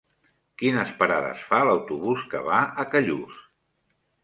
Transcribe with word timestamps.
Quines 0.61 0.93
parades 1.01 1.43
fa 1.51 1.59
l'autobús 1.69 2.25
que 2.33 2.43
va 2.49 2.65
a 2.85 2.89
Callús? 2.95 3.39